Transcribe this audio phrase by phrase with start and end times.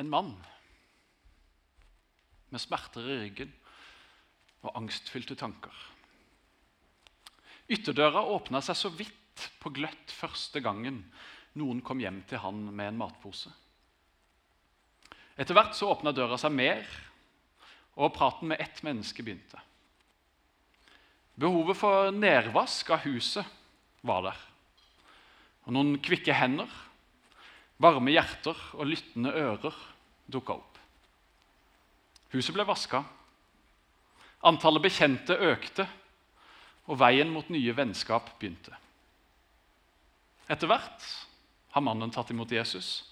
[0.00, 0.34] en mann
[2.50, 3.52] med smerter i ryggen
[4.64, 5.74] og angstfylte tanker.
[7.70, 11.04] Ytterdøra åpna seg så vidt på gløtt første gangen
[11.58, 13.50] noen kom hjem til han med en matpose.
[15.40, 16.84] Etter hvert så åpna døra seg mer,
[18.00, 19.58] og praten med ett menneske begynte.
[21.40, 23.46] Behovet for nedvask av huset
[24.06, 24.38] var der.
[25.66, 26.68] Og noen kvikke hender,
[27.80, 29.76] varme hjerter og lyttende ører
[30.30, 30.78] dukka opp.
[32.34, 33.02] Huset ble vaska.
[34.46, 35.86] Antallet bekjente økte,
[36.90, 38.74] og veien mot nye vennskap begynte.
[40.50, 41.06] Etter hvert
[41.74, 43.04] har mannen tatt imot Jesus,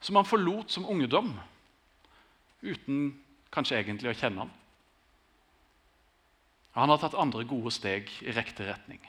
[0.00, 1.32] som han forlot som ungdom,
[2.62, 3.10] uten
[3.50, 4.52] kanskje egentlig å kjenne ham.
[6.78, 9.00] Han har tatt andre gode steg i riktig retning.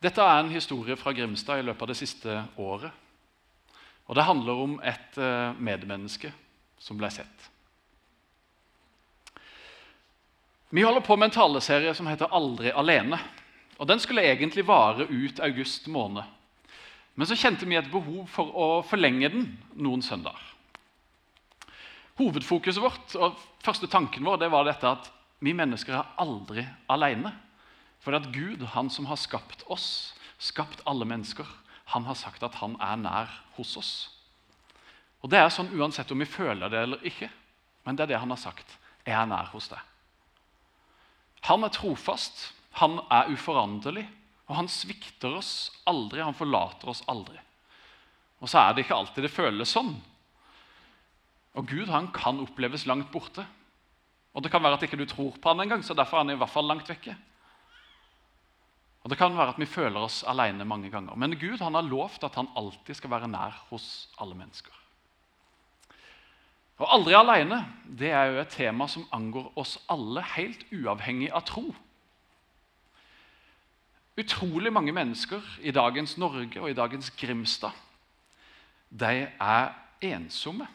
[0.00, 2.92] Dette er en historie fra Grimstad i løpet av det siste året.
[4.08, 6.32] Og Det handler om et eh, medmenneske
[6.80, 7.50] som ble sett.
[10.70, 13.18] Vi holder på med en taleserie som heter 'Aldri alene'.
[13.78, 16.22] Og Den skulle egentlig vare ut august måned.
[17.14, 20.40] Men så kjente vi et behov for å forlenge den noen søndager.
[22.16, 27.32] Hovedfokuset vårt og første tanken vår det var dette at vi mennesker er aldri alene.
[28.00, 31.46] For at Gud, han som har skapt oss, skapt alle mennesker,
[31.92, 33.92] han har sagt at han er nær hos oss.
[35.20, 37.28] Og Det er sånn uansett om vi føler det eller ikke.
[37.84, 38.76] Men det er det han har sagt.
[39.04, 39.80] Jeg er nær hos deg.
[41.48, 44.04] Han er trofast, han er uforanderlig,
[44.48, 46.20] og han svikter oss aldri.
[46.24, 47.38] Han forlater oss aldri.
[48.40, 49.94] Og så er det ikke alltid det føles sånn.
[51.58, 53.44] Og Gud han kan oppleves langt borte.
[54.32, 56.36] Og Det kan være at ikke du tror på han engang, så derfor er han
[56.36, 57.16] i hvert fall langt vekke.
[59.00, 61.16] Og Det kan være at vi føler oss alene mange ganger.
[61.16, 64.74] Men Gud han har lovt at han alltid skal være nær hos alle mennesker.
[66.80, 71.44] Og Aldri alene det er jo et tema som angår oss alle, helt uavhengig av
[71.48, 71.66] tro.
[74.20, 77.76] Utrolig mange mennesker i dagens Norge og i dagens Grimstad
[78.90, 79.68] de er
[80.02, 80.66] ensomme.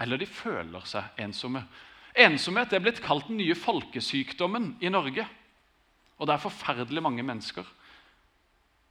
[0.00, 1.64] Eller de føler seg ensomme.
[2.14, 5.26] Ensomhet er blitt kalt den nye folkesykdommen i Norge.
[6.18, 7.66] Og det er forferdelig mange mennesker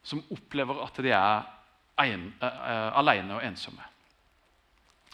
[0.04, 1.46] som opplever at de er
[2.04, 3.84] en, uh, alene og ensomme.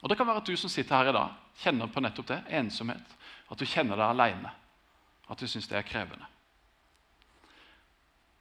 [0.02, 2.44] Og Det kan være at du som sitter her i dag, kjenner på nettopp det.
[2.50, 3.16] Ensomhet.
[3.52, 4.52] At du kjenner deg alene.
[5.30, 6.26] At du syns det er krevende.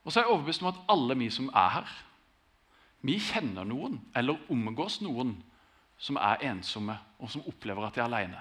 [0.05, 1.89] Og så er jeg overbevist om at alle vi som er her,
[3.05, 5.35] vi kjenner noen eller omgås noen
[5.99, 8.41] som er ensomme, og som opplever at de er alene.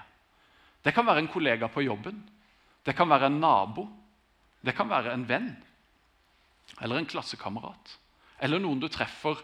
[0.82, 2.22] Det kan være en kollega på jobben.
[2.86, 3.88] Det kan være en nabo.
[4.64, 5.52] Det kan være en venn
[6.82, 7.94] eller en klassekamerat.
[8.42, 9.40] Eller noen du treffer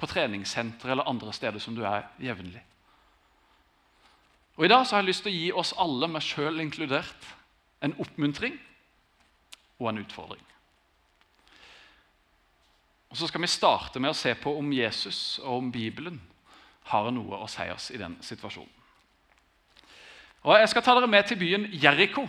[0.00, 2.62] på treningssenter eller andre steder som du er jevnlig.
[4.56, 7.28] Og I dag så har jeg lyst til å gi oss alle, meg sjøl inkludert,
[7.80, 8.58] en oppmuntring
[9.80, 10.42] og en utfordring.
[13.10, 16.20] Og Så skal vi starte med å se på om Jesus og om Bibelen
[16.92, 18.76] har noe å si oss i den situasjonen.
[20.42, 22.28] Og Jeg skal ta dere med til byen Jeriko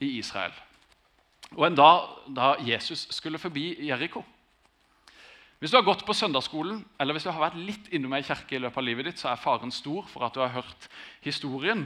[0.00, 0.54] i Israel.
[1.56, 4.22] Og en dag da Jesus skulle forbi Jeriko.
[5.60, 8.56] Hvis du har gått på søndagsskolen, eller hvis du har vært litt innom ei kirke,
[8.56, 10.88] i løpet av livet ditt, så er faren stor for at du har hørt
[11.22, 11.84] historien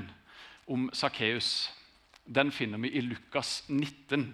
[0.71, 1.69] om Sakkeus.
[2.25, 4.31] Den finner vi i Lukas 19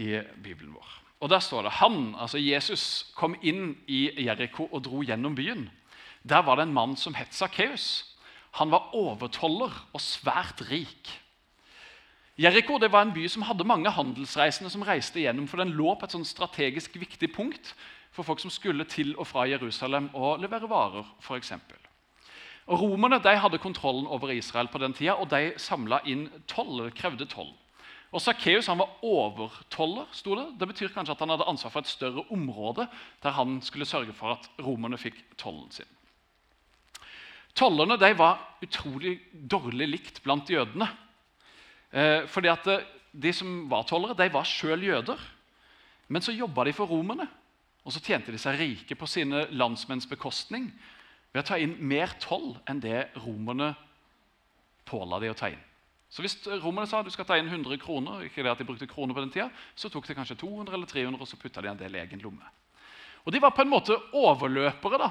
[0.00, 0.08] i
[0.40, 0.94] Bibelen vår.
[1.20, 5.68] Og Der står det han, altså Jesus, kom inn i Jeriko og dro gjennom byen.
[6.24, 8.16] Der var det en mann som het Sakkeus.
[8.56, 11.12] Han var overtoller og svært rik.
[12.36, 16.04] Jeriko var en by som hadde mange handelsreisende som reiste gjennom, for den lå på
[16.04, 17.72] et sånn strategisk viktig punkt
[18.12, 21.06] for folk som skulle til og fra Jerusalem og levere varer.
[21.20, 21.78] For eksempel.
[22.66, 26.90] og Romerne de hadde kontrollen over Israel på den tida, og de samla inn toll,
[26.90, 27.54] krevde toll.
[28.12, 30.06] Og Sakkeus var overtoller.
[30.12, 30.46] Stod det.
[30.60, 32.86] det betyr kanskje at han hadde ansvar for et større område
[33.22, 35.88] der han skulle sørge for at romerne fikk tollen sin.
[37.56, 40.88] Tollerne de var utrolig dårlig likt blant jødene.
[41.96, 45.20] Eh, fordi at eh, De som var tollere, de var sjøl jøder.
[46.08, 47.24] Men så jobba de for romerne,
[47.82, 50.68] og så tjente de seg rike på sine landsmenns bekostning
[51.32, 53.70] ved å ta inn mer toll enn det romerne
[54.84, 55.64] påla de å ta inn.
[56.12, 58.86] Så Hvis romerne sa du skal ta inn 100 kroner, ikke det at de brukte
[58.90, 61.72] kroner på den tida, så tok de kanskje 200 eller 300, og så putta de
[61.72, 62.46] en del i egen lomme.
[63.24, 65.10] Og De var på en måte overløpere da,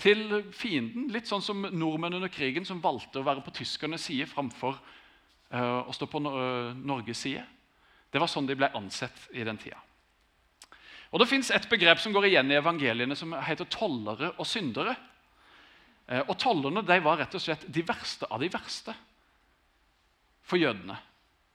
[0.00, 1.06] til fienden.
[1.14, 4.80] Litt sånn som nordmenn under krigen som valgte å være på tyskernes side framfor
[5.54, 7.44] å stå på Norges side.
[8.10, 9.78] Det var sånn de ble ansett i den tida.
[11.14, 14.96] Og Det fins et begrep som går igjen i evangeliene, som heter tollere og syndere.
[16.10, 18.94] Eh, og tollerne de var rett og slett de verste av de verste
[20.42, 20.96] for jødene.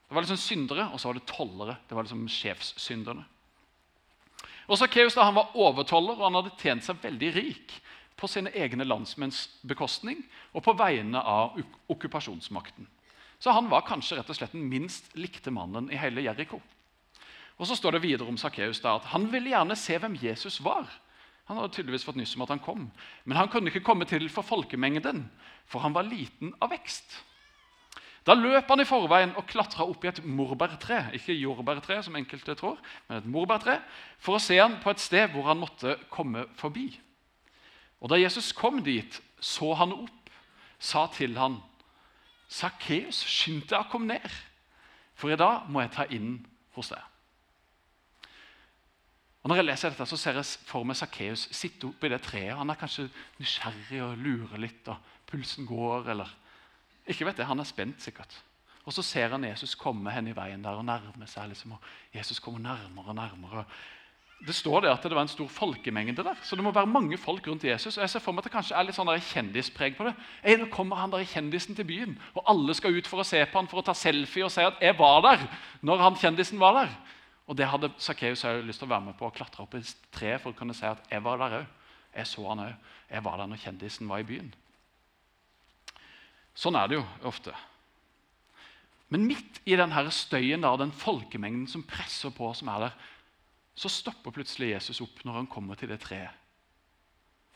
[0.08, 1.76] Det var liksom syndere, og så var det tollere.
[1.88, 3.26] Det var liksom sjefssynderne.
[4.70, 7.76] Og Sakkeus var overtoller, og han hadde tjent seg veldig rik
[8.16, 11.56] på sine egne landsmenns bekostning og på vegne av
[11.90, 12.88] okkupasjonsmakten.
[13.40, 16.60] Så han var kanskje rett og slett den minst likte mannen i hele Jeriko.
[17.60, 20.88] Og så står det videre om Sakkeus at han ville gjerne se hvem Jesus var.
[21.48, 22.84] Han hadde tydeligvis fått nyss om at han kom,
[23.24, 25.24] men han kunne ikke komme til for folkemengden,
[25.66, 27.16] for han var liten av vekst.
[28.28, 32.54] Da løp han i forveien og klatra opp i et morbærtre, ikke jordbærtre, som enkelte
[32.54, 32.78] tror,
[33.08, 33.78] men et morbærtre,
[34.20, 36.92] for å se han på et sted hvor han måtte komme forbi.
[38.00, 40.30] Og Da Jesus kom dit, så han opp,
[40.78, 41.58] sa til han,
[42.50, 44.40] 'Sakkeus, skynd deg å komme ned,
[45.14, 46.34] for i dag må jeg ta inn
[46.74, 47.06] hos deg.'
[49.40, 52.58] Og Når jeg leser dette, så ser jeg for meg Sakkeus sitte oppi det treet.
[52.58, 53.06] Han er kanskje
[53.38, 55.00] nysgjerrig og lurer litt, og
[55.30, 56.36] pulsen går, eller
[57.08, 58.34] Ikke vet jeg, Han er spent, sikkert.
[58.84, 61.48] Og så ser han Jesus komme henne i veien der og nærme seg.
[61.48, 61.80] liksom, og
[62.14, 63.64] Jesus kommer nærmere og nærmere.
[64.40, 67.18] Det står det at det var en stor folkemengde der, så det må være mange
[67.20, 67.98] folk rundt Jesus.
[67.98, 70.14] og jeg ser for meg at det kanskje er litt sånn der kjendispreg på det.
[70.40, 73.42] Ei, nå kommer han der kjendisen til byen, og alle skal ut for å se
[73.44, 75.48] på han for å ta selfie og si at 'jeg var der'
[75.82, 76.96] når han kjendisen var der.
[77.46, 79.82] Og det hadde Sakkeus lyst til å være med på å klatre opp i
[80.12, 81.66] treet for å kunne si at jeg var der òg.
[82.14, 82.74] Jeg så han òg.
[83.10, 84.54] Jeg var der når kjendisen var i byen.
[86.54, 87.52] Sånn er det jo ofte.
[89.10, 92.92] Men midt i denne støyen, der, den folkemengden som presser på, som er der,
[93.80, 96.36] så stopper plutselig Jesus opp når han kommer til det treet.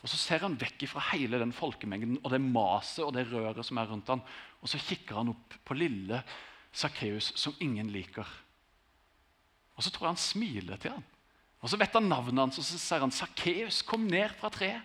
[0.05, 3.65] Og Så ser han vekk fra hele den folkemengden og det maset og det røret
[3.65, 4.21] som er rundt han,
[4.61, 6.21] og så kikker han opp på lille
[6.75, 8.29] Sakkeus, som ingen liker.
[9.75, 11.07] Og så tror jeg han smiler til han.
[11.65, 14.83] Og Så vet han navnet hans, og så sier han, 'Sakkeus, kom ned fra treet.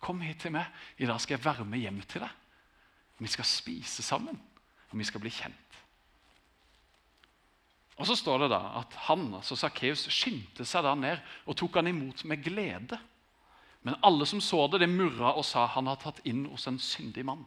[0.00, 0.64] Kom hit til meg.
[0.96, 2.30] I dag skal jeg være med hjem til deg.
[3.18, 4.40] Vi skal spise sammen,
[4.90, 5.67] og vi skal bli kjent.'
[7.98, 11.80] Og Så står det da at han, altså Sakkeus skyndte seg da ned og tok
[11.80, 12.98] han imot med glede.
[13.82, 16.78] Men alle som så det, det murra og sa han har tatt inn hos en
[16.78, 17.42] syndig mann.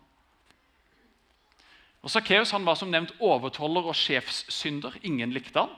[2.02, 4.98] Og Sakkeus var som nevnt overtoller og sjefssynder.
[5.08, 5.72] Ingen likte han.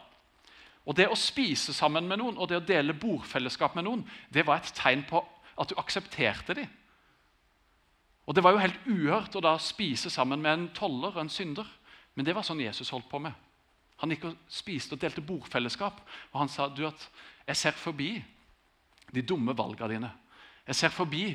[0.86, 4.02] Og Det å spise sammen med noen og det å dele bordfellesskap med noen
[4.34, 5.22] det var et tegn på
[5.60, 6.68] at du aksepterte dem.
[8.26, 11.30] Og Det var jo helt uhørt å da spise sammen med en toller og en
[11.32, 11.68] synder.
[12.16, 13.34] Men det var sånn Jesus holdt på med.
[14.02, 16.02] Han gikk og spiste og delte bordfellesskap.
[16.34, 17.08] Og han sa du at
[17.48, 18.16] jeg ser forbi
[19.14, 20.12] de dumme valgene dine.
[20.68, 21.26] Jeg ser forbi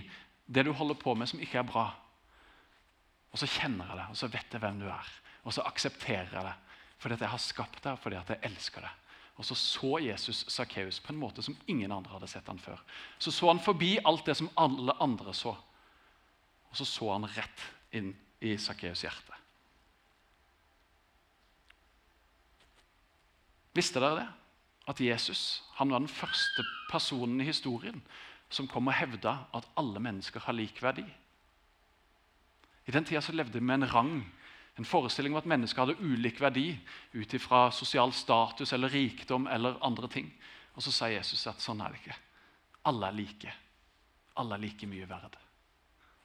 [0.49, 1.91] det du holder på med som ikke er bra.
[3.33, 5.11] Og så kjenner jeg det, og så vet jeg hvem du er.
[5.45, 6.57] Og så aksepterer jeg det
[6.99, 8.95] fordi at jeg har skapt deg, fordi at jeg elsker deg.
[9.39, 12.81] Og så så Jesus Sakkeus på en måte som ingen andre hadde sett han før.
[13.23, 15.53] Så så han forbi alt det som alle andre så.
[16.71, 17.63] Og så så han rett
[17.95, 18.11] inn
[18.43, 19.39] i Sakkeus' hjerte.
[23.79, 24.29] Visste dere det?
[24.91, 28.01] At Jesus han var den første personen i historien
[28.51, 31.05] som kom og hevda at alle mennesker har lik verdi.
[32.89, 34.15] I den tida levde vi med en rang
[34.79, 36.71] en forestilling om at mennesker hadde ulik verdi
[37.15, 40.31] ut ifra sosial status eller rikdom eller andre ting.
[40.77, 42.17] Og så sa Jesus at sånn er det ikke.
[42.87, 43.55] Alle er like.
[44.39, 45.35] Alle er like mye verd.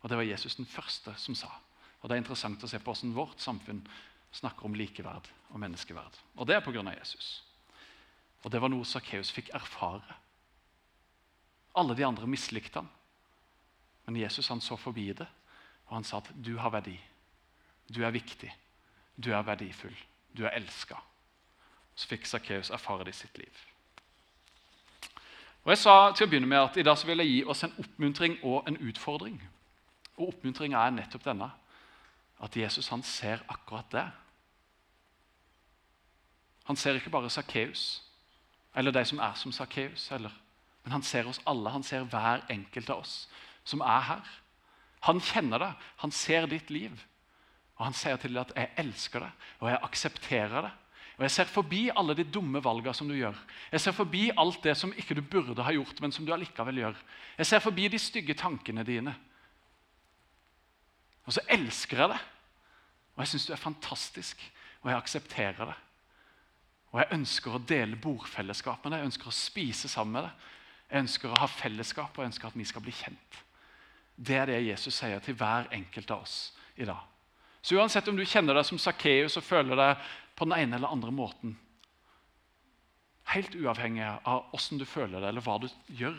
[0.04, 1.50] Og Det var Jesus den første som sa.
[2.02, 3.82] Og Det er interessant å se på hvordan vårt samfunn
[4.34, 6.18] snakker om likeverd og menneskeverd.
[6.36, 6.84] Og det er pga.
[6.98, 7.44] Jesus.
[8.44, 10.18] Og det var noe Sakkeus fikk erfare.
[11.76, 12.90] Alle de andre mislikte han.
[14.06, 15.28] Men Jesus han så forbi det,
[15.88, 16.98] og han sa at du har verdi.
[17.88, 18.52] Du er viktig.
[19.16, 19.96] Du er verdifull.
[20.38, 20.98] Du er elska.
[21.96, 23.64] Så fikk Sakkeus erfare det i sitt liv.
[25.64, 27.64] Og Jeg sa til å begynne med at i dag så vil jeg gi oss
[27.64, 29.38] en oppmuntring og en utfordring.
[30.18, 31.48] Og Oppmuntringa er nettopp denne.
[32.44, 34.04] At Jesus han ser akkurat det.
[36.64, 38.04] Han ser ikke bare Sakkeus
[38.76, 41.70] eller de som er som Sakkeus, men han ser oss alle.
[41.70, 43.28] Han ser hver enkelt av oss
[43.64, 44.30] som er her.
[45.08, 45.74] Han kjenner det.
[46.02, 47.04] Han ser ditt liv.
[47.78, 50.72] Og han sier til deg at 'jeg elsker deg, og jeg aksepterer det'.
[51.18, 53.36] Og Jeg ser forbi alle de dumme valgene som du gjør.
[53.72, 56.76] Jeg ser forbi alt det som ikke du burde ha gjort, men som du allikevel
[56.76, 56.96] gjør.
[57.38, 59.16] Jeg ser forbi de stygge tankene dine.
[61.26, 62.20] Og så elsker jeg det.
[63.16, 64.52] Og jeg syns du er fantastisk,
[64.82, 65.76] og jeg aksepterer det.
[66.94, 70.52] Og jeg ønsker å dele bordfellesskap med deg, jeg ønsker å spise sammen med deg.
[70.92, 73.40] Jeg ønsker å ha fellesskap, og jeg ønsker at vi skal bli kjent.
[74.14, 76.38] Det er det Jesus sier til hver enkelt av oss
[76.78, 77.02] i dag.
[77.66, 80.06] Så uansett om du kjenner deg som Sakkeus og føler deg
[80.38, 81.58] på den ene eller andre måten
[83.32, 86.18] Helt uavhengig av åssen du føler deg, eller hva du gjør,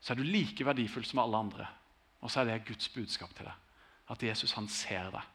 [0.00, 1.66] så er du like verdifull som alle andre.
[2.24, 3.58] Og så er det Guds budskap til deg.
[4.10, 5.28] At Jesus han ser deg.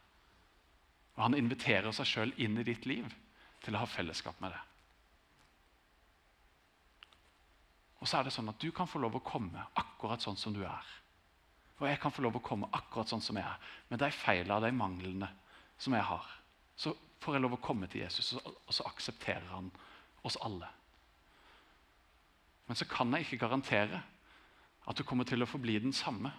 [1.16, 3.06] Og han inviterer seg sjøl inn i ditt liv
[3.68, 4.74] til å ha fellesskap med deg.
[7.98, 10.56] Og så er det sånn at du kan få lov å komme akkurat sånn som
[10.56, 10.94] du er.
[11.82, 13.60] Og jeg kan få lov å komme akkurat sånn som jeg er,
[13.90, 15.30] med de feilene og de manglene
[15.82, 16.30] som jeg har.
[16.78, 19.70] Så får jeg lov å komme til Jesus, og så aksepterer han
[20.26, 20.70] oss alle.
[22.68, 24.02] Men så kan jeg ikke garantere
[24.88, 26.32] at du kommer til å forbli den samme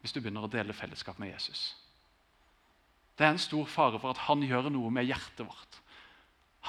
[0.00, 1.74] hvis du begynner å dele fellesskap med Jesus.
[3.20, 5.74] Det er en stor fare for at han gjør noe med hjertet vårt.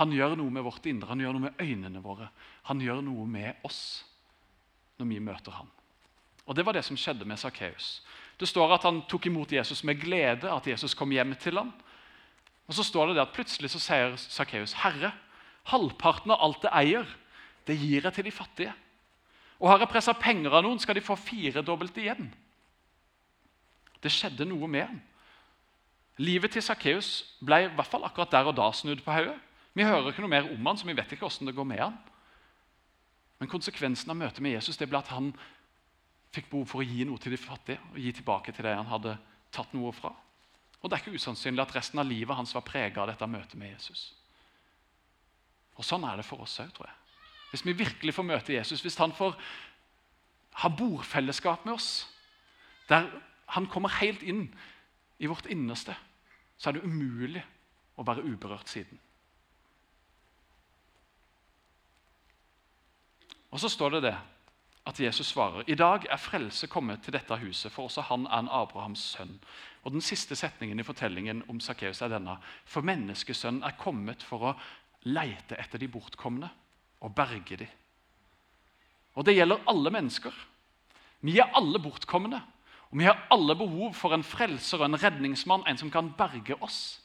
[0.01, 2.27] Han gjør noe med vårt indre, han gjør noe med øynene våre.
[2.67, 4.01] Han gjør noe med oss
[4.99, 5.69] når vi møter ham.
[6.43, 8.01] Og Det var det som skjedde med Sakkeus.
[8.35, 11.71] Det står at han tok imot Jesus med glede, at Jesus kom hjem til ham.
[12.67, 15.13] Og så står det det at Plutselig så sier Sakkeus, 'Herre,
[15.71, 17.07] halvparten av alt det eier,
[17.67, 18.73] det gir jeg til de fattige.'
[19.59, 22.33] 'Og har jeg pressa penger av noen, skal de få firedobbelt igjen.'
[24.03, 25.01] Det skjedde noe med ham.
[26.21, 29.37] Livet til Sakkeus ble i hvert fall akkurat der og da snudd på hodet.
[29.73, 31.81] Vi hører ikke noe mer om han, så vi vet ikke hvordan det går med
[31.81, 31.95] han.
[33.39, 35.31] Men konsekvensen av møtet med Jesus det ble at han
[36.35, 37.79] fikk behov for å gi noe til de fattige.
[37.91, 39.15] og gi tilbake til det han hadde
[39.51, 40.13] tatt noe fra.
[40.81, 43.57] Og Det er ikke usannsynlig at resten av livet hans var prega av dette møtet
[43.57, 44.13] med Jesus.
[45.77, 46.95] Og Sånn er det for oss òg, tror jeg.
[47.51, 49.35] Hvis vi virkelig får møte Jesus, hvis han får
[50.61, 52.07] ha bordfellesskap med oss,
[52.89, 53.09] der
[53.47, 54.53] han kommer helt inn
[55.19, 55.95] i vårt innerste,
[56.61, 57.41] så er det umulig
[57.97, 58.99] å være uberørt siden.
[63.49, 64.13] Og så står det det
[64.87, 68.43] at Jesus svarer i dag er frelse kommet til dette huset, for også han er
[68.43, 69.33] en Abrahams sønn.
[69.83, 72.37] Og Den siste setningen i fortellingen om Sakkeus er denne.
[72.65, 74.55] For menneskesønnen er kommet for å
[75.09, 76.49] leite etter de bortkomne
[77.01, 77.67] og berge de.
[79.17, 80.33] Og Det gjelder alle mennesker.
[81.21, 82.41] Vi er alle bortkomne.
[82.91, 86.57] Og Vi har alle behov for en frelser og en redningsmann, en som kan berge
[86.61, 86.99] oss.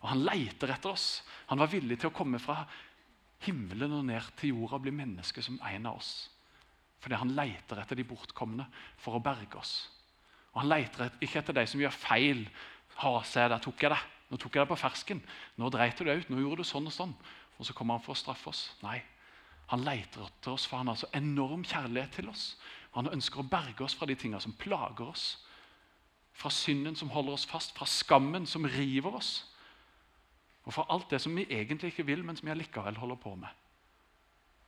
[0.00, 1.22] Og Han leiter etter oss.
[1.48, 2.64] Han var villig til å komme fra
[3.44, 6.30] himmelen og ned til jorda og bli menneske som en av oss.
[7.02, 8.64] Fordi han leter etter de bortkomne
[8.98, 9.74] for å berge oss.
[10.54, 12.46] Og Han leter ikke etter de som gjør feil.
[13.02, 14.00] Ha, se, der tok jeg det.
[14.30, 15.20] Nå tok jeg det på fersken.
[15.60, 16.30] Nå dreit du deg ut.
[16.32, 17.12] Nå gjorde du sånn og sånn.
[17.60, 18.70] Og så kommer han for å straffe oss.
[18.82, 18.98] Nei.
[19.70, 22.54] Han leter etter oss, for han har så enorm kjærlighet til oss.
[22.96, 25.26] Han ønsker å berge oss fra de tingene som plager oss.
[26.36, 29.34] Fra synden som holder oss fast, fra skammen som river oss.
[30.66, 33.34] Og fra alt det som vi egentlig ikke vil, men som vi allikevel holder på
[33.38, 33.52] med.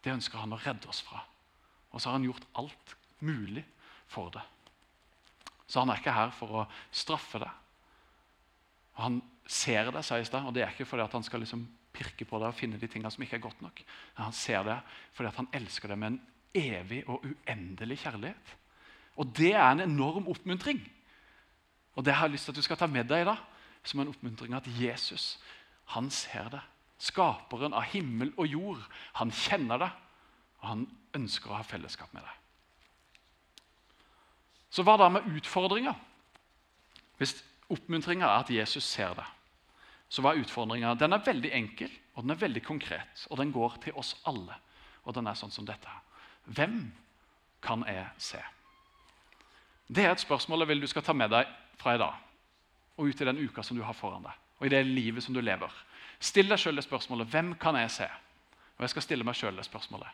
[0.05, 1.25] Det ønsker han å redde oss fra.
[1.91, 2.95] Og så har han gjort alt
[3.25, 3.65] mulig
[4.09, 4.45] for det.
[5.69, 7.51] Så han er ikke her for å straffe deg.
[9.03, 12.39] Han ser det, sies det, og det er ikke fordi han skal liksom pirke på
[12.39, 13.83] deg og finne de tingene som ikke er godt nok.
[14.17, 14.79] Men han ser det
[15.17, 16.21] fordi han elsker deg med en
[16.55, 18.55] evig og uendelig kjærlighet.
[19.19, 20.81] Og det er en enorm oppmuntring.
[21.99, 23.41] Og det har jeg lyst til at du skal ta med deg i dag,
[23.83, 25.39] som en oppmuntring at Jesus
[25.95, 26.61] han ser det.
[26.99, 28.83] Skaperen av himmel og jord.
[29.19, 29.89] Han kjenner det,
[30.61, 30.85] og han
[31.17, 32.35] ønsker å ha fellesskap med deg.
[34.71, 35.97] Så hva da med utfordringer?
[37.19, 37.39] Hvis
[37.73, 39.25] oppmuntringa er at Jesus ser det,
[40.09, 40.95] så hva er utfordringa?
[40.97, 44.57] Den er veldig enkel og den er veldig konkret, og den går til oss alle.
[45.07, 45.93] Og den er sånn som dette.
[46.49, 46.93] Hvem
[47.63, 48.41] kan jeg se?
[49.89, 51.49] Det er et spørsmål jeg vil du skal ta med deg
[51.81, 52.25] fra i dag
[52.99, 55.35] og ut i den uka som du har foran deg, og i det livet som
[55.35, 55.71] du lever.
[56.19, 58.09] Still deg sjøl det spørsmålet hvem kan jeg se?
[58.77, 60.09] Og jeg skal stille meg sjøl det spørsmålet.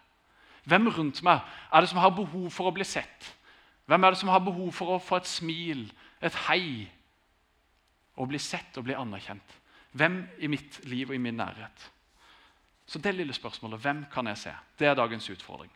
[0.69, 1.41] Hvem rundt meg
[1.73, 3.31] er det som har behov for å bli sett?
[3.89, 5.87] Hvem er det som har behov for å få et smil,
[6.25, 6.89] et hei,
[8.17, 9.57] og bli sett og bli anerkjent?
[9.97, 11.89] Hvem i mitt liv og i min nærhet?
[12.87, 15.73] Så det lille spørsmålet hvem kan jeg se, det er dagens utfordring.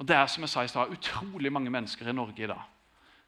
[0.00, 2.62] Og Det er som jeg sa i sted, utrolig mange mennesker i Norge i dag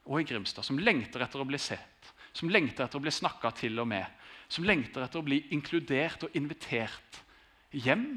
[0.02, 3.52] og i Grimstad som lengter etter å bli sett, som lengter etter å bli snakka
[3.54, 4.06] til og med,
[4.50, 7.20] som lengter etter å bli inkludert og invitert
[7.70, 8.16] hjem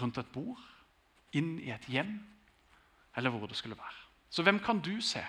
[0.00, 0.62] rundt et bord,
[1.36, 2.16] inn i et hjem,
[3.18, 4.00] eller hvor det skulle være.
[4.30, 5.22] Så hvem kan du se?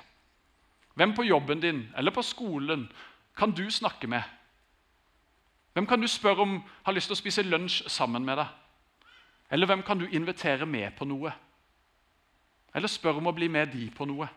[0.95, 2.87] Hvem på jobben din eller på skolen
[3.37, 4.23] kan du snakke med?
[5.73, 8.53] Hvem kan du spørre om har lyst til å spise lunsj sammen med deg?
[9.51, 11.31] Eller hvem kan du invitere med på noe?
[12.75, 14.27] Eller spør om å bli med de på noe?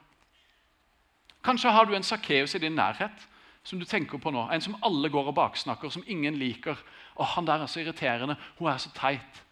[1.45, 3.27] Kanskje har du en Sakkeus i din nærhet
[3.65, 4.47] som du tenker på nå.
[4.53, 6.79] En som alle går og baksnakker, som ingen liker.
[7.17, 8.37] Og han der er så irriterende.
[8.59, 9.45] Hun er så teit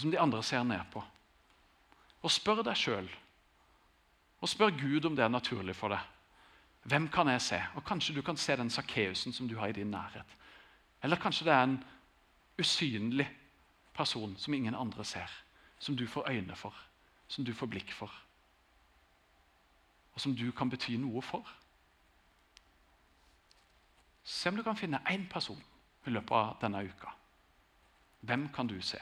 [0.00, 1.02] som de andre ser ned på.
[2.22, 3.08] Og spør deg sjøl,
[4.40, 6.00] og spør Gud om det er naturlig for deg.
[6.88, 7.58] Hvem kan jeg se?
[7.76, 10.36] Og Kanskje du kan se den Sakkeusen som du har i din nærhet.
[11.02, 11.76] Eller kanskje det er en
[12.60, 13.26] usynlig
[13.96, 15.30] person som ingen andre ser,
[15.78, 16.74] som du får øyne for,
[17.28, 18.12] som du får blikk for,
[20.14, 21.46] og som du kan bety noe for.
[24.24, 25.60] Se om du kan finne én person
[26.06, 27.14] i løpet av denne uka.
[28.20, 29.00] Hvem kan du se?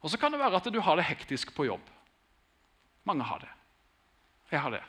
[0.00, 1.84] Og Så kan det være at du har det hektisk på jobb.
[3.04, 3.48] Mange har det.
[4.50, 4.82] Jeg har det.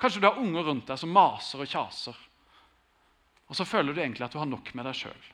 [0.00, 2.16] Kanskje du har unger rundt deg som maser og kjaser.
[3.48, 5.26] Og så føler du egentlig at du har nok med deg sjøl.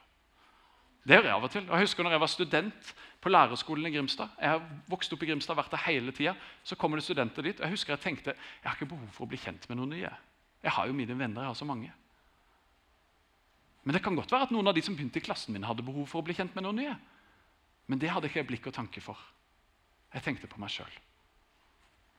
[1.03, 1.65] Det gjør jeg av og til.
[1.67, 2.91] Jeg husker når jeg var student
[3.23, 4.31] på lærerskolen i Grimstad.
[4.39, 6.37] Jeg har vokst opp i Grimstad, vært der hele tida.
[6.63, 7.59] Så kommer det studenter dit.
[7.59, 9.97] og Jeg husker jeg tenkte jeg har ikke behov for å bli kjent med noen
[9.97, 10.13] nye.
[10.63, 11.91] Jeg har jo mine venner, jeg har så mange.
[13.83, 15.83] Men det kan godt være at noen av de som begynte i klassen min, hadde
[15.83, 16.95] behov for å bli kjent med noen nye.
[17.91, 19.19] Men det hadde ikke jeg blikk og tanke for.
[20.15, 20.93] Jeg tenkte på meg sjøl.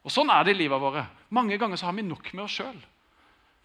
[0.04, 1.06] Og Sånn er det i livet våre.
[1.32, 2.82] Mange ganger så har vi nok med oss sjøl.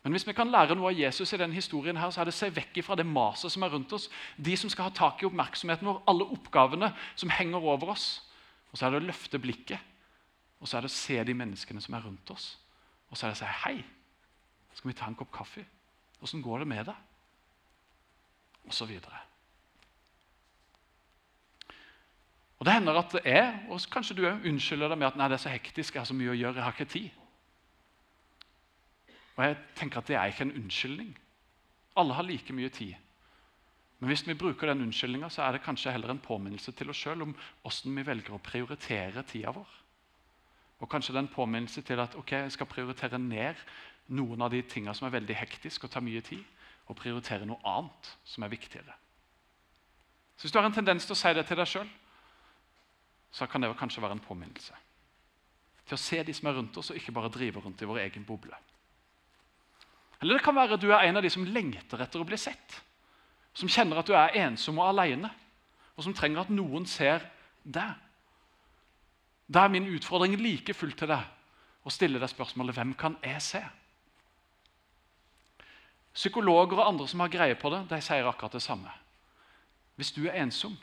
[0.05, 2.35] Men hvis vi kan lære noe av Jesus i denne historien, her, så er det
[2.37, 4.07] å se vekk fra det maset som er rundt oss.
[4.37, 8.07] De som skal ha tak i oppmerksomheten vår, alle oppgavene som henger over oss.
[8.71, 9.95] Og så er det å løfte blikket,
[10.61, 12.53] og så er det å se de menneskene som er rundt oss.
[13.11, 13.77] Og så er det å si hei,
[14.77, 15.65] skal vi ta en kopp kaffe?
[16.23, 17.07] Åssen går det med deg?
[18.69, 19.25] Og så videre.
[22.59, 25.45] Og Det hender at er, og kanskje du unnskylder deg med at nei, det er
[25.47, 27.18] så hektisk, jeg har så mye å gjøre, jeg har ikke tid.
[29.39, 31.13] Og jeg tenker at Det er ikke en unnskyldning.
[31.97, 32.95] Alle har like mye tid.
[33.99, 37.23] Men hvis vi bruker den unnskyldninga, er det kanskje heller en påminnelse til oss sjøl
[37.23, 39.71] om hvordan vi velger å prioritere tida vår.
[40.79, 43.59] Og kanskje det er en påminnelse til at ok, jeg skal prioritere ned
[44.15, 46.45] noen av de tinga som er veldig hektiske og tar mye tid,
[46.89, 48.95] og prioritere noe annet som er viktigere.
[50.37, 51.89] Så Hvis du har en tendens til å si det til deg sjøl,
[53.33, 54.75] så kan det kanskje være en påminnelse.
[55.85, 57.99] Til å se de som er rundt oss, og ikke bare drive rundt i vår
[58.07, 58.57] egen boble.
[60.21, 62.39] Eller det kan være at du er en av de som lengter etter å bli
[62.41, 62.81] sett.
[63.55, 65.31] Som kjenner at du er ensom og alene,
[65.97, 67.25] og som trenger at noen ser
[67.63, 67.95] deg.
[69.49, 73.43] Da er min utfordring like fullt til deg å stille deg spørsmålet hvem kan jeg
[73.43, 73.63] se?
[76.19, 78.91] Psykologer og andre som har greie på det, de sier akkurat det samme.
[79.97, 80.75] Hvis du er ensom,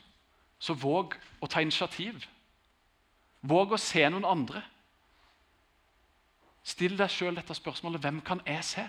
[0.58, 2.24] så våg å ta initiativ.
[3.44, 4.62] Våg å se noen andre.
[6.66, 8.86] Still deg sjøl dette spørsmålet hvem kan jeg se?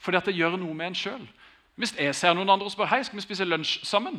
[0.00, 1.24] Fordi at det gjør noe med en sjøl.
[1.80, 4.18] Hvis jeg ser noen andre og spør hei, skal vi spise lunsj sammen,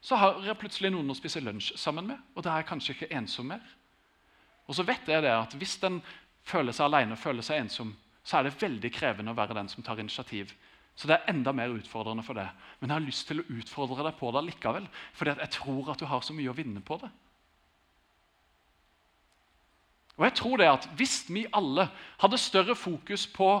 [0.00, 2.94] så har jeg plutselig noen å spise lunsj sammen med, og da er jeg kanskje
[2.94, 3.64] ikke ensom mer.
[4.68, 6.02] Og så vet jeg det at Hvis den
[6.44, 9.84] føler seg alene føler seg ensom, så er det veldig krevende å være den som
[9.84, 10.52] tar initiativ.
[10.98, 12.48] Så det er enda mer utfordrende for det.
[12.80, 16.00] Men jeg har lyst til å utfordre deg på det likevel, fordi jeg tror at
[16.00, 17.10] du har så mye å vinne på det.
[20.18, 21.88] Og jeg tror det at Hvis vi alle
[22.18, 23.52] hadde større fokus på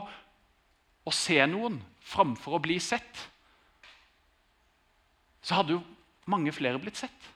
[1.08, 3.24] å se noen framfor å bli sett,
[5.42, 5.82] så hadde jo
[6.28, 7.28] mange flere blitt sett.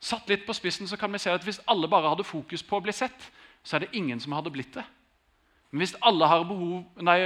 [0.00, 2.78] Satt litt på spissen så kan vi se at Hvis alle bare hadde fokus på
[2.78, 3.26] å bli sett,
[3.62, 4.84] så er det ingen som hadde blitt det.
[5.70, 7.18] Men hvis alle har behov, nei,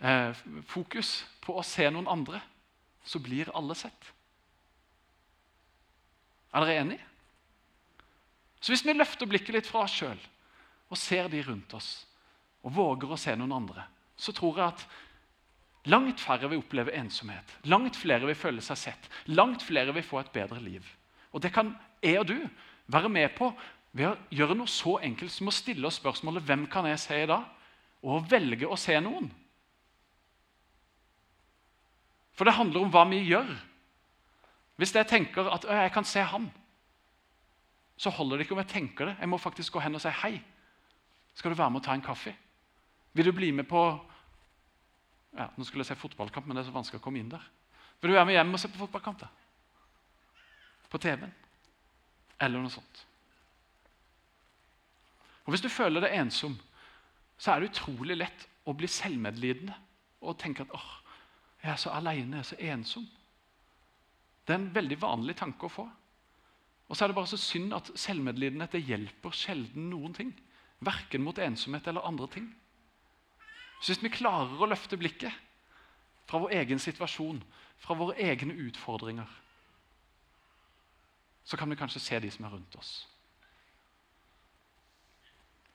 [0.00, 2.40] eh, fokus på å se noen andre,
[3.04, 4.12] så blir alle sett.
[6.54, 7.04] Er dere enige?
[8.60, 10.18] Så hvis vi løfter blikket litt fra oss sjøl
[10.92, 12.04] og ser de rundt oss,
[12.62, 13.84] og våger å se noen andre,
[14.16, 14.84] så tror jeg at
[15.90, 17.56] langt færre vil oppleve ensomhet.
[17.66, 19.08] Langt flere vil føle seg sett.
[19.26, 20.86] Langt flere vil få et bedre liv.
[21.32, 21.72] Og det kan
[22.02, 22.36] jeg og du
[22.92, 23.50] være med på
[23.92, 27.18] ved å gjøre noe så enkelt som å stille oss spørsmålet hvem kan jeg se
[27.24, 27.44] i dag?
[28.02, 29.28] Og å velge å se noen.
[32.32, 33.50] For det handler om hva vi gjør.
[34.80, 36.48] Hvis jeg tenker at jeg kan se han,
[38.00, 39.18] så holder det ikke om jeg tenker det.
[39.20, 40.32] Jeg må faktisk gå hen og si hei.
[41.36, 42.32] Skal du være med og ta en kaffe?
[43.12, 43.82] Vil du bli med på
[45.32, 47.44] ja, Nå skulle jeg se fotballkamp, men det er så vanskelig å komme inn der.
[48.00, 49.22] Vil du være med hjem og se på fotballkamp?
[49.22, 49.30] da?
[50.92, 51.32] På TV-en?
[52.42, 53.04] Eller noe sånt.
[55.46, 56.58] Og Hvis du føler deg ensom,
[57.38, 59.74] så er det utrolig lett å bli selvmedlidende
[60.22, 60.90] og tenke at åh,
[61.62, 63.08] jeg er så alene, jeg er så ensom.
[64.46, 65.88] Det er en veldig vanlig tanke å få.
[66.88, 70.32] Og så er det bare så synd at selvmedlidenhet det hjelper sjelden noen ting.
[70.82, 72.48] Verken mot ensomhet eller andre ting.
[73.82, 75.34] Så hvis vi klarer å løfte blikket
[76.30, 77.40] fra vår egen situasjon,
[77.82, 79.26] fra våre egne utfordringer,
[81.42, 82.92] så kan vi kanskje se de som er rundt oss.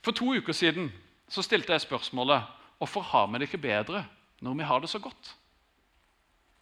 [0.08, 0.88] For to uker siden
[1.28, 2.48] så stilte jeg spørsmålet
[2.80, 4.06] hvorfor har vi det ikke bedre
[4.40, 5.34] når vi har det så godt.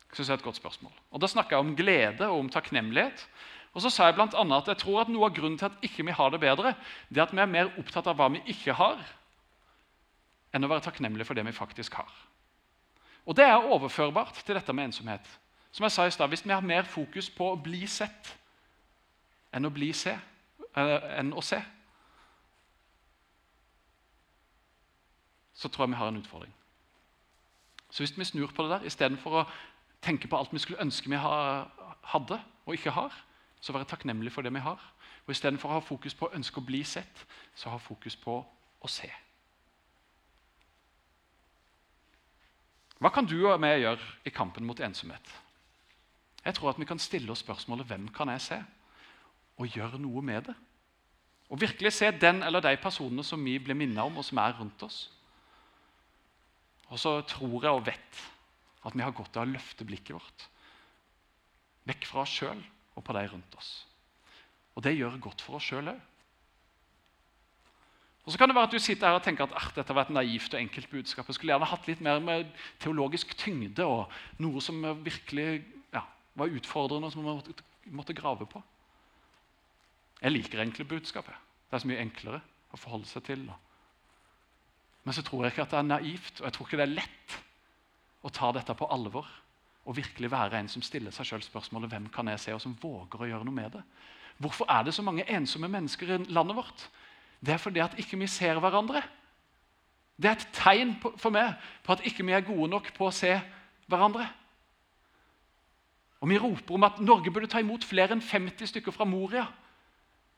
[0.09, 0.95] Jeg synes det er et godt spørsmål.
[1.11, 3.27] Og Da snakka jeg om glede og om takknemlighet.
[3.75, 5.77] Og så sa jeg blant annet at jeg tror at Noe av grunnen til at
[5.83, 6.73] ikke vi ikke har det bedre,
[7.11, 9.01] det er at vi er mer opptatt av hva vi ikke har,
[10.55, 12.11] enn å være takknemlige for det vi faktisk har.
[13.25, 15.39] Og Det er overførbart til dette med ensomhet.
[15.71, 18.37] Som jeg sa i sted, Hvis vi har mer fokus på å bli sett
[19.53, 20.17] enn å bli se,
[20.75, 21.61] enn å se,
[25.53, 26.53] så tror jeg vi har en utfordring.
[27.89, 29.45] Så hvis vi snur på det der, istedenfor å
[30.01, 33.13] tenke på alt vi skulle ønske vi hadde og ikke har,
[33.61, 34.81] så være takknemlig for det vi har.
[35.25, 38.35] Og Istedenfor å ha fokus på å ønske å bli sett, så ha fokus på
[38.81, 39.09] å se.
[43.01, 45.33] Hva kan du og jeg gjøre i kampen mot ensomhet?
[46.45, 48.59] Jeg tror at vi kan stille oss spørsmålet hvem kan jeg se,
[49.57, 50.55] og gjøre noe med det.
[51.49, 54.55] Og virkelig se den eller de personene som vi blir minnet om, og som er
[54.57, 55.05] rundt oss.
[56.89, 58.21] Og så tror jeg og vet
[58.85, 60.49] at vi har godt av å løfte blikket vårt
[61.85, 62.61] vekk fra oss sjøl
[62.95, 63.71] og på de rundt oss.
[64.75, 65.99] Og det gjør godt for oss sjøl òg.
[68.25, 70.15] Og så kan det være at du sitter her og tenker at dette var et
[70.15, 71.27] naivt og enkelt budskap.
[71.29, 72.49] Jeg skulle gjerne hatt litt mer med
[72.81, 74.09] teologisk tyngde og
[74.41, 75.61] noe som virkelig
[75.93, 76.01] ja,
[76.33, 77.43] var utfordrende, og som man
[77.93, 78.63] måtte, grave på.
[80.23, 81.29] Jeg liker enkle budskap.
[81.29, 82.41] Det er så mye enklere
[82.73, 83.45] å forholde seg til.
[85.05, 86.97] Men så tror jeg ikke at det er naivt, og jeg tror ikke det er
[86.97, 87.39] lett
[88.25, 89.29] å ta dette på alvor
[89.85, 92.73] og virkelig være en som stiller seg selv spørsmålet hvem kan jeg se, og som
[92.81, 93.83] våger å gjøre noe med det.
[94.41, 96.87] Hvorfor er det så mange ensomme mennesker i landet vårt?
[97.45, 99.03] Det er fordi at ikke vi ser hverandre.
[100.17, 101.53] Det er et tegn for meg
[101.83, 103.33] på at ikke vi er gode nok på å se
[103.91, 104.27] hverandre.
[106.23, 109.45] Og Vi roper om at Norge burde ta imot flere enn 50 stykker fra Moria.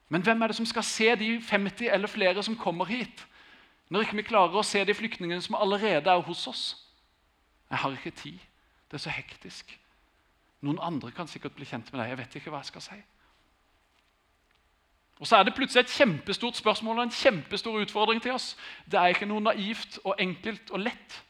[0.09, 3.27] Men hvem er det som skal se de 50 eller flere som kommer hit?
[3.89, 6.63] Når ikke vi klarer å se de flyktningene som allerede er hos oss.
[7.69, 8.39] Jeg har ikke tid.
[8.91, 9.79] Det er så hektisk.
[10.61, 12.09] Noen andre kan sikkert bli kjent med deg.
[12.09, 12.99] Jeg vet ikke hva jeg skal si.
[15.19, 18.57] Og Så er det plutselig et kjempestort spørsmål og en kjempestor utfordring til oss.
[18.85, 21.23] Det er ikke noe naivt og enkelt og lett.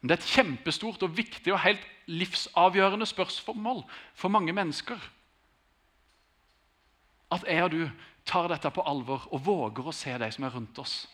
[0.00, 3.82] Men det er et kjempestort og viktig og helt livsavgjørende spørsmål
[4.14, 4.98] for mange mennesker.
[7.32, 7.90] At jeg og du
[8.26, 11.08] tar dette på alvor og våger å se de som er rundt oss.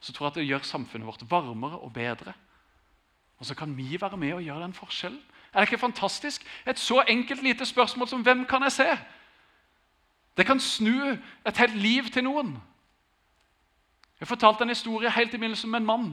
[0.00, 2.32] Så tror jeg at det gjør samfunnet vårt varmere og bedre.
[3.38, 5.20] Og så kan vi være med og gjøre den forskjellen.
[5.52, 6.44] Er det ikke fantastisk?
[6.66, 8.98] Et så enkelt lite spørsmål som 'Hvem kan jeg se?'
[10.36, 12.54] Det kan snu et helt liv til noen.
[14.20, 16.10] Jeg fortalte en historie helt i begynnelsen om en mann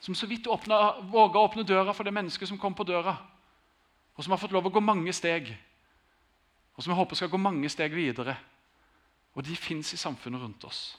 [0.00, 3.16] som så vidt våga å åpne døra for det mennesket som kom på døra,
[4.14, 5.48] og som har fått lov å gå mange steg,
[6.76, 8.36] og som jeg håper skal gå mange steg videre.
[9.34, 10.96] Og de fins i samfunnet rundt oss.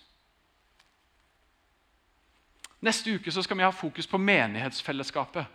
[2.81, 5.45] Neste uke skal vi ha fokus på menighetsfellesskapet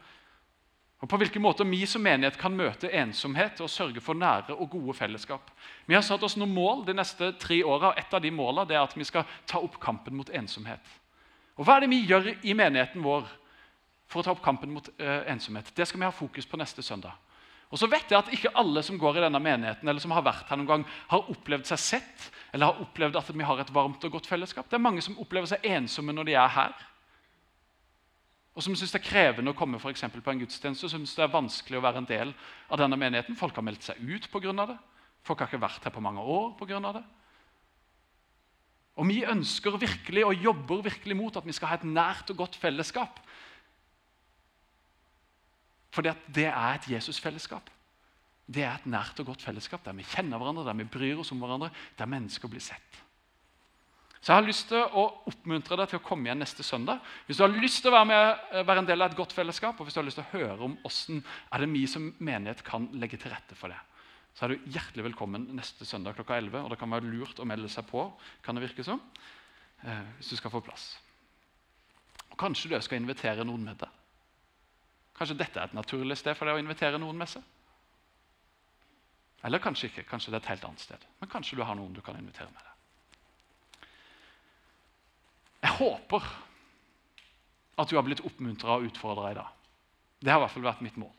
[1.03, 4.69] og på hvilke måter vi som menighet kan møte ensomhet og sørge for nære og
[4.71, 5.49] gode fellesskap.
[5.91, 7.91] Vi har satt oss noen mål de neste tre åra.
[7.99, 10.93] Et av de målene er at vi skal ta opp kampen mot ensomhet.
[11.59, 13.27] Og Hva er det vi gjør i menigheten vår
[14.07, 15.75] for å ta opp kampen mot uh, ensomhet?
[15.75, 17.19] Det skal vi ha fokus på neste søndag.
[17.73, 20.23] Og så vet jeg at Ikke alle som går i denne menigheten eller som har
[20.23, 23.75] vært her noen gang, har opplevd seg sett eller har opplevd at vi har et
[23.75, 24.71] varmt og godt fellesskap.
[24.71, 26.79] Det er mange som opplever seg ensomme når de er her
[28.53, 31.25] og som syns det er krevende å komme for på en gudstjeneste, og syns det
[31.25, 32.35] er vanskelig å være en del
[32.69, 33.37] av denne menigheten.
[33.37, 34.53] Folk har meldt seg ut pga.
[34.67, 34.77] det.
[35.25, 36.93] Folk har ikke vært her på mange år pga.
[36.93, 37.05] det.
[39.01, 42.37] Og vi ønsker virkelig og jobber virkelig mot at vi skal ha et nært og
[42.37, 43.23] godt fellesskap.
[45.97, 47.71] At det er et Jesusfellesskap.
[48.53, 51.33] Det er et nært og godt fellesskap der vi kjenner hverandre, der vi bryr oss
[51.33, 53.02] om hverandre, der mennesker blir sett.
[54.23, 57.01] Så jeg har lyst til å oppmuntre deg til å komme igjen neste søndag.
[57.27, 59.81] Hvis du har lyst til å være, med, være en del av et godt fellesskap,
[59.81, 63.19] og hvis du har lyst til å høre om det vi som menighet kan legge
[63.19, 63.81] til rette for det,
[64.39, 66.55] så er du hjertelig velkommen neste søndag klokka 11.
[66.63, 68.07] Og det kan være lurt å melde seg på,
[68.47, 69.03] kan det virke som,
[69.83, 70.87] eh, hvis du skal få plass.
[72.31, 73.91] Og Kanskje du skal invitere noen med deg.
[75.19, 77.43] Kanskje dette er et naturlig sted for deg å invitere noen med seg.
[79.43, 80.07] Eller kanskje ikke.
[80.07, 81.11] Kanskje det er et helt annet sted.
[81.21, 82.72] Men kanskje du har noen du kan invitere med deg.
[85.63, 86.25] Jeg håper
[87.79, 89.51] at du har blitt oppmuntra og utfordra i dag.
[90.23, 91.13] Det har i hvert fall vært mitt mål.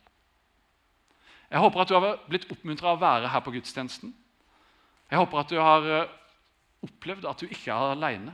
[1.54, 4.14] Jeg håper at du har blitt oppmuntra å være her på gudstjenesten.
[5.12, 6.14] Jeg håper at du har eh,
[6.86, 8.34] opplevd at du ikke er alene.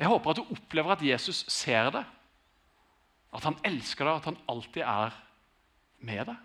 [0.00, 2.08] Jeg håper at du opplever at Jesus ser deg,
[3.34, 5.14] at han elsker deg, at han alltid er
[6.04, 6.40] med deg.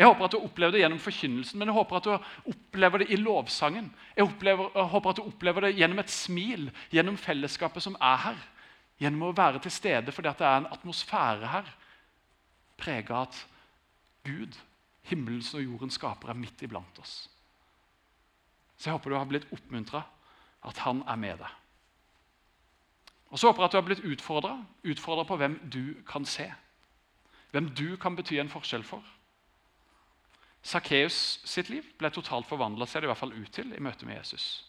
[0.00, 3.10] Jeg håper at du opplever det gjennom forkynnelsen, men jeg håper at du opplever det
[3.12, 3.90] i lovsangen.
[4.16, 8.22] Jeg, opplever, jeg håper at du opplever det gjennom et smil, gjennom fellesskapet som er
[8.24, 8.38] her.
[9.00, 11.68] Gjennom å være til stede fordi det er en atmosfære her
[12.80, 13.42] prega av at
[14.24, 14.56] Gud,
[15.10, 17.28] himmelens og jordens skaper, er midt iblant oss.
[18.76, 20.06] Så jeg håper du har blitt oppmuntra,
[20.64, 21.56] at han er med deg.
[23.30, 24.08] Og så håper jeg at du har blitt
[24.96, 26.48] utfordra på hvem du kan se.
[27.52, 29.04] Hvem du kan bety en forskjell for.
[30.62, 34.06] Sakkeus sitt liv ble totalt forvandla, ser det i hvert fall ut til, i møte
[34.06, 34.66] med Jesus.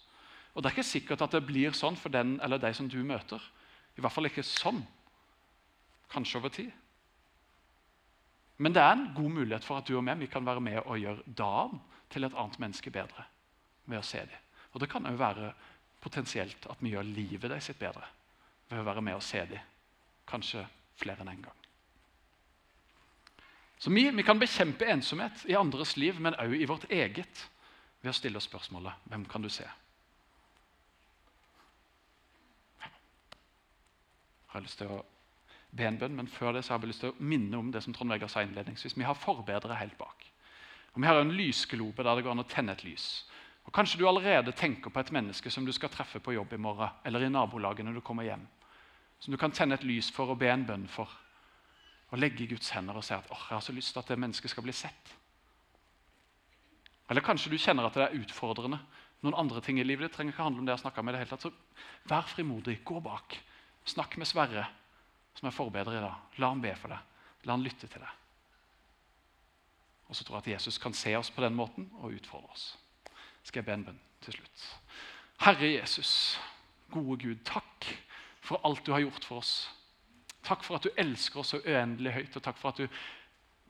[0.54, 3.00] Og Det er ikke sikkert at det blir sånn for den eller de som du
[3.04, 3.42] møter.
[3.98, 4.82] I hvert fall ikke sånn.
[6.12, 6.72] Kanskje over tid.
[8.62, 10.82] Men det er en god mulighet for at du og meg vi kan være med
[10.84, 11.80] og gjøre dagen
[12.12, 13.26] til et annet menneske bedre
[13.90, 14.50] ved å se dem.
[14.72, 15.54] Og det kan òg være
[16.04, 18.06] potensielt at vi gjør livet deres sitt bedre
[18.70, 19.66] ved å være med og se dem.
[20.30, 20.66] Kanskje
[21.00, 21.61] flere enn én en gang.
[23.82, 27.48] Så vi, vi, kan bekjempe ensomhet i andres liv, men òg i vårt eget,
[28.02, 29.66] ved å stille oss spørsmålet hvem kan du se?
[34.52, 35.00] Jeg har lyst til å
[35.74, 37.82] be en bønn, men før det så har jeg lyst til å minne om det
[37.82, 38.98] som Trond Vegard sa innledningsvis.
[39.00, 40.28] Vi har forbedret helt bak.
[40.94, 43.08] Og Vi har en lysglobe der det går an å tenne et lys.
[43.66, 46.62] Og Kanskje du allerede tenker på et menneske som du skal treffe på jobb i
[46.62, 48.46] morgen, eller i nabolaget når du kommer hjem.
[49.24, 51.10] Som du kan tenne et lys for og be en bønn for.
[52.12, 54.12] Og legge i Guds hender og si at oh, jeg har så lyst til at
[54.12, 55.14] det mennesket skal bli sett.
[57.12, 58.80] Eller kanskje du kjenner at det er utfordrende.
[59.22, 61.14] Noen andre ting i livet ditt trenger ikke handle om det jeg snakka med.
[61.14, 61.46] det hele tatt.
[61.46, 63.38] Så vær frimodig, gå bak.
[63.86, 64.66] Snakk med Sverre,
[65.38, 66.38] som er forbedrer i dag.
[66.40, 67.26] La han be for deg.
[67.46, 68.18] La han lytte til deg.
[70.12, 72.74] Og så tror jeg at Jesus kan se oss på den måten og utfordre oss.
[73.44, 74.66] Skal jeg be en bønn til slutt?
[75.42, 76.40] Herre Jesus,
[76.92, 77.88] gode Gud, takk
[78.44, 79.54] for alt du har gjort for oss.
[80.44, 83.02] Takk for at du elsker oss så uendelig høyt, og takk for at du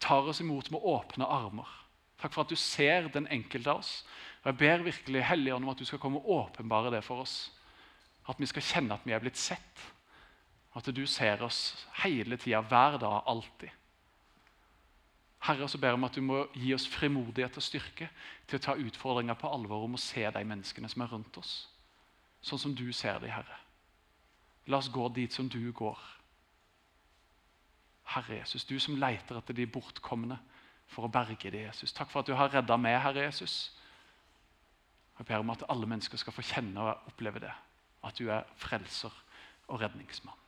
[0.02, 1.68] tar oss imot med åpne armer.
[2.22, 4.06] Takk for at du ser den enkelte av oss.
[4.42, 7.52] Og Jeg ber virkelig Helligånd om at du skal komme og åpenbare det for oss.
[8.30, 9.86] At vi skal kjenne at vi er blitt sett.
[10.78, 13.70] At du ser oss hele tida, hver dag, alltid.
[15.42, 18.08] Herre, så ber jeg om at du må gi oss frimodighet og styrke
[18.48, 21.54] til å ta utfordringer på alvor om å se de menneskene som er rundt oss,
[22.46, 23.58] sånn som du ser dem, Herre.
[24.70, 25.98] La oss gå dit som du går.
[28.16, 30.38] Herre Jesus, du som leter etter de bortkomne
[30.92, 31.94] for å berge dem, Jesus.
[31.96, 33.72] Takk for at du har redda meg, Herre Jesus.
[35.20, 37.54] Jeg ber om at alle mennesker skal få kjenne og oppleve det.
[38.04, 39.14] At du er frelser
[39.70, 40.41] og redningsmann.